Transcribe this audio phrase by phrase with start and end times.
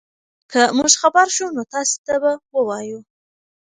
[0.51, 2.99] که موږ خبر شو نو تاسي ته به ووایو.